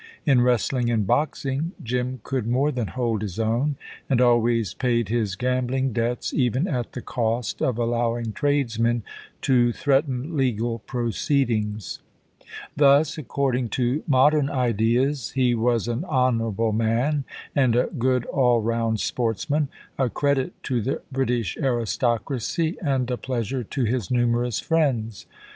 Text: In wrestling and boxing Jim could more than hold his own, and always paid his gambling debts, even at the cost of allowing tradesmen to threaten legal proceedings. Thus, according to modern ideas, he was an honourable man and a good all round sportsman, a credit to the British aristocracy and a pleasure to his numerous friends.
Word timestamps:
In 0.25 0.41
wrestling 0.41 0.89
and 0.89 1.05
boxing 1.05 1.73
Jim 1.83 2.21
could 2.23 2.47
more 2.47 2.71
than 2.71 2.87
hold 2.87 3.21
his 3.21 3.37
own, 3.37 3.75
and 4.09 4.19
always 4.19 4.73
paid 4.73 5.09
his 5.09 5.35
gambling 5.35 5.93
debts, 5.93 6.33
even 6.33 6.67
at 6.67 6.93
the 6.93 7.03
cost 7.03 7.61
of 7.61 7.77
allowing 7.77 8.33
tradesmen 8.33 9.03
to 9.43 9.71
threaten 9.71 10.35
legal 10.35 10.79
proceedings. 10.79 11.99
Thus, 12.75 13.19
according 13.19 13.69
to 13.77 14.01
modern 14.07 14.49
ideas, 14.49 15.33
he 15.35 15.53
was 15.53 15.87
an 15.87 16.03
honourable 16.05 16.71
man 16.71 17.23
and 17.55 17.75
a 17.75 17.85
good 17.95 18.25
all 18.25 18.59
round 18.59 18.99
sportsman, 18.99 19.67
a 19.99 20.09
credit 20.09 20.53
to 20.63 20.81
the 20.81 21.03
British 21.11 21.57
aristocracy 21.59 22.75
and 22.83 23.11
a 23.11 23.17
pleasure 23.17 23.63
to 23.65 23.83
his 23.83 24.09
numerous 24.09 24.59
friends. 24.59 25.27